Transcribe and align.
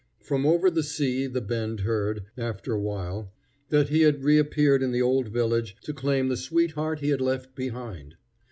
From 0.23 0.47
over 0.47 0.71
the 0.71 0.81
sea 0.81 1.27
the 1.27 1.41
Bend 1.41 1.81
heard, 1.81 2.23
after 2.35 2.73
a 2.73 2.79
while, 2.81 3.31
that 3.69 3.89
he 3.89 4.01
had 4.01 4.23
reappeared 4.23 4.81
in 4.81 4.91
the 4.91 5.01
old 5.03 5.27
village 5.27 5.75
to 5.83 5.93
claim 5.93 6.27
the 6.27 6.37
sweetheart 6.37 7.01
he 7.01 7.09
had 7.09 7.21
left 7.21 7.53
behind. 7.53 8.15